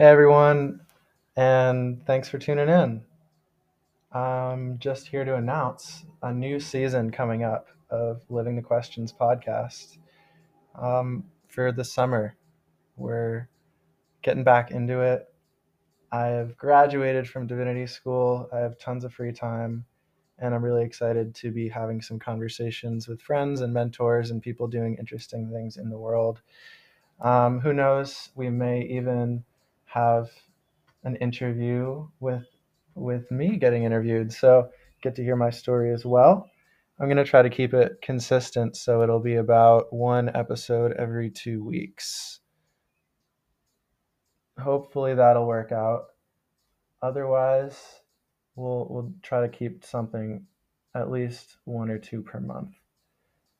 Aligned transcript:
Hey 0.00 0.06
everyone, 0.06 0.80
and 1.36 2.06
thanks 2.06 2.26
for 2.26 2.38
tuning 2.38 2.70
in. 2.70 3.02
I'm 4.10 4.78
just 4.78 5.08
here 5.08 5.26
to 5.26 5.34
announce 5.34 6.06
a 6.22 6.32
new 6.32 6.58
season 6.58 7.10
coming 7.10 7.44
up 7.44 7.68
of 7.90 8.22
Living 8.30 8.56
the 8.56 8.62
Questions 8.62 9.12
podcast 9.12 9.98
um, 10.74 11.24
for 11.48 11.70
the 11.70 11.84
summer. 11.84 12.34
We're 12.96 13.50
getting 14.22 14.42
back 14.42 14.70
into 14.70 15.02
it. 15.02 15.28
I 16.10 16.28
have 16.28 16.56
graduated 16.56 17.28
from 17.28 17.46
divinity 17.46 17.86
school, 17.86 18.48
I 18.54 18.60
have 18.60 18.78
tons 18.78 19.04
of 19.04 19.12
free 19.12 19.32
time, 19.34 19.84
and 20.38 20.54
I'm 20.54 20.64
really 20.64 20.86
excited 20.86 21.34
to 21.34 21.50
be 21.50 21.68
having 21.68 22.00
some 22.00 22.18
conversations 22.18 23.06
with 23.06 23.20
friends 23.20 23.60
and 23.60 23.74
mentors 23.74 24.30
and 24.30 24.40
people 24.40 24.66
doing 24.66 24.96
interesting 24.98 25.50
things 25.50 25.76
in 25.76 25.90
the 25.90 25.98
world. 25.98 26.40
Um, 27.20 27.60
who 27.60 27.74
knows? 27.74 28.30
We 28.34 28.48
may 28.48 28.80
even 28.84 29.44
have 29.92 30.30
an 31.04 31.16
interview 31.16 32.06
with 32.20 32.46
with 32.94 33.30
me 33.30 33.56
getting 33.56 33.84
interviewed. 33.84 34.32
So 34.32 34.68
get 35.02 35.14
to 35.16 35.24
hear 35.24 35.36
my 35.36 35.50
story 35.50 35.92
as 35.92 36.04
well. 36.04 36.48
I'm 36.98 37.06
going 37.06 37.16
to 37.16 37.24
try 37.24 37.42
to 37.42 37.48
keep 37.50 37.72
it 37.72 38.00
consistent 38.02 38.76
so 38.76 39.02
it'll 39.02 39.20
be 39.20 39.36
about 39.36 39.92
one 39.92 40.30
episode 40.34 40.92
every 40.92 41.30
2 41.30 41.64
weeks. 41.64 42.40
Hopefully 44.58 45.14
that'll 45.14 45.46
work 45.46 45.72
out. 45.72 46.08
Otherwise, 47.02 47.82
we'll 48.56 48.86
we'll 48.90 49.12
try 49.22 49.40
to 49.40 49.48
keep 49.48 49.84
something 49.84 50.46
at 50.94 51.10
least 51.10 51.56
one 51.64 51.90
or 51.90 51.98
two 51.98 52.20
per 52.20 52.40
month. 52.40 52.74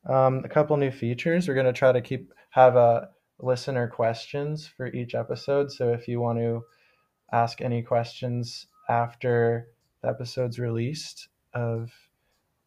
Um, 0.06 0.42
a 0.44 0.48
couple 0.48 0.76
new 0.76 0.90
features. 0.90 1.48
We're 1.48 1.54
going 1.54 1.66
to 1.66 1.72
try 1.72 1.92
to 1.92 2.02
keep 2.02 2.34
have 2.50 2.76
a 2.76 3.08
listener 3.42 3.88
questions 3.88 4.66
for 4.66 4.86
each 4.86 5.14
episode. 5.14 5.72
So 5.72 5.92
if 5.92 6.08
you 6.08 6.20
want 6.20 6.38
to 6.38 6.64
ask 7.32 7.60
any 7.60 7.82
questions 7.82 8.66
after 8.88 9.68
the 10.02 10.08
episode's 10.08 10.58
released 10.58 11.28
of 11.54 11.92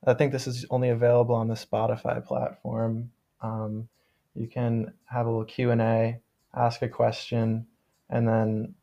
I 0.05 0.13
think 0.13 0.31
this 0.31 0.47
is 0.47 0.65
only 0.69 0.89
available 0.89 1.35
on 1.35 1.47
the 1.47 1.53
Spotify 1.53 2.23
platform. 2.25 3.11
Um, 3.41 3.87
you 4.35 4.47
can 4.47 4.93
have 5.05 5.27
a 5.27 5.29
little 5.29 5.45
Q&A, 5.45 6.19
ask 6.53 6.81
a 6.81 6.89
question, 6.89 7.67
and 8.09 8.27
then 8.27 8.75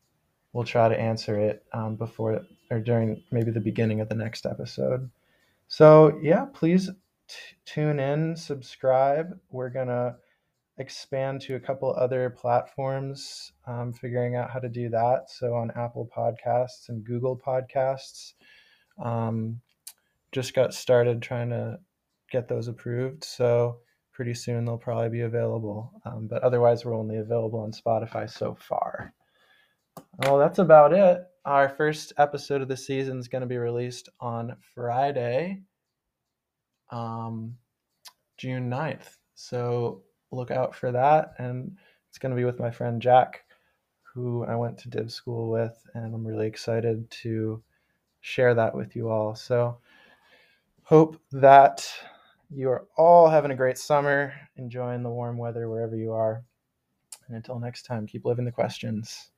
we'll 0.52 0.64
try 0.64 0.88
to 0.88 0.98
answer 0.98 1.38
it 1.38 1.64
um, 1.72 1.96
before 1.96 2.42
or 2.70 2.80
during 2.80 3.22
maybe 3.30 3.50
the 3.50 3.60
beginning 3.60 4.00
of 4.00 4.08
the 4.08 4.14
next 4.14 4.46
episode. 4.46 5.10
So 5.68 6.18
yeah, 6.22 6.46
please 6.52 6.88
t- 7.28 7.34
tune 7.64 8.00
in, 8.00 8.36
subscribe. 8.36 9.38
We're 9.50 9.70
gonna 9.70 10.16
expand 10.80 11.42
to 11.42 11.56
a 11.56 11.60
couple 11.60 11.92
other 11.92 12.30
platforms, 12.30 13.52
um, 13.66 13.92
figuring 13.92 14.34
out 14.34 14.50
how 14.50 14.58
to 14.58 14.68
do 14.68 14.88
that. 14.88 15.26
So 15.28 15.54
on 15.54 15.70
Apple 15.76 16.08
Podcasts 16.16 16.88
and 16.88 17.04
Google 17.04 17.38
Podcasts, 17.38 18.32
um, 19.00 19.60
just 20.32 20.54
got 20.54 20.72
started 20.72 21.20
trying 21.20 21.50
to 21.50 21.78
get 22.32 22.48
those 22.48 22.66
approved. 22.66 23.24
So 23.24 23.80
pretty 24.12 24.34
soon 24.34 24.64
they'll 24.64 24.78
probably 24.78 25.10
be 25.10 25.20
available. 25.20 25.92
Um, 26.06 26.26
but 26.28 26.42
otherwise, 26.42 26.84
we're 26.84 26.96
only 26.96 27.18
available 27.18 27.60
on 27.60 27.72
Spotify 27.72 28.28
so 28.28 28.56
far. 28.58 29.12
Well, 30.18 30.38
that's 30.38 30.58
about 30.58 30.94
it. 30.94 31.22
Our 31.44 31.68
first 31.68 32.14
episode 32.16 32.62
of 32.62 32.68
the 32.68 32.76
season 32.76 33.18
is 33.18 33.28
going 33.28 33.42
to 33.42 33.46
be 33.46 33.58
released 33.58 34.08
on 34.18 34.56
Friday, 34.74 35.62
um, 36.90 37.56
June 38.38 38.70
9th. 38.70 39.16
So 39.34 40.02
look 40.32 40.50
out 40.50 40.74
for 40.74 40.92
that. 40.92 41.34
And 41.38 41.76
it's 42.08 42.18
going 42.18 42.30
to 42.30 42.36
be 42.36 42.44
with 42.44 42.58
my 42.58 42.70
friend 42.70 43.00
Jack, 43.00 43.44
who 44.14 44.44
I 44.44 44.56
went 44.56 44.78
to 44.78 44.88
div 44.88 45.12
school 45.12 45.50
with. 45.50 45.76
And 45.94 46.14
I'm 46.14 46.26
really 46.26 46.46
excited 46.46 47.10
to 47.22 47.62
share 48.20 48.54
that 48.54 48.74
with 48.74 48.96
you 48.96 49.08
all. 49.08 49.34
So 49.34 49.78
hope 50.82 51.20
that 51.32 51.88
you 52.50 52.68
are 52.70 52.86
all 52.96 53.28
having 53.28 53.52
a 53.52 53.56
great 53.56 53.78
summer, 53.78 54.34
enjoying 54.56 55.02
the 55.02 55.10
warm 55.10 55.38
weather 55.38 55.68
wherever 55.68 55.96
you 55.96 56.12
are. 56.12 56.44
And 57.28 57.36
until 57.36 57.60
next 57.60 57.84
time, 57.84 58.06
keep 58.06 58.24
living 58.24 58.44
the 58.44 58.50
questions. 58.50 59.30